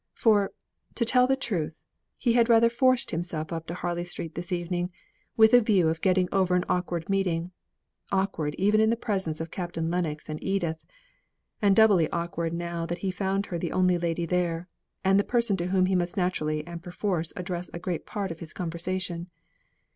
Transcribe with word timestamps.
For, 0.15 0.51
to 0.95 1.05
tell 1.05 1.27
the 1.27 1.35
truth, 1.35 1.75
he 2.17 2.33
had 2.33 2.49
rather 2.49 2.71
forced 2.71 3.11
himself 3.11 3.53
up 3.53 3.67
to 3.67 3.75
Harley 3.75 4.03
Street 4.03 4.33
this 4.33 4.51
evening, 4.51 4.91
with 5.37 5.53
a 5.53 5.61
view 5.61 5.89
of 5.89 6.01
getting 6.01 6.27
over 6.31 6.55
an 6.55 6.65
awkward 6.67 7.07
meeting, 7.07 7.51
awkward 8.11 8.55
even 8.55 8.81
in 8.81 8.89
the 8.89 8.95
presence 8.95 9.39
of 9.39 9.51
Captain 9.51 9.91
Lennox 9.91 10.27
and 10.27 10.43
Edith, 10.43 10.83
and 11.61 11.75
doubly 11.75 12.09
awkward 12.09 12.51
now 12.51 12.83
that 12.87 12.97
he 13.05 13.11
found 13.11 13.45
her 13.45 13.59
the 13.59 13.71
only 13.71 13.99
lady 13.99 14.25
there, 14.25 14.67
and 15.03 15.19
the 15.19 15.23
person 15.23 15.55
to 15.57 15.67
whom 15.67 15.85
he 15.85 15.93
must 15.93 16.17
naturally 16.17 16.65
and 16.65 16.81
perforce 16.81 17.31
address 17.35 17.69
a 17.71 17.77
great 17.77 18.07
part 18.07 18.31
of 18.31 18.39
his 18.39 18.53
conversation. 18.53 19.29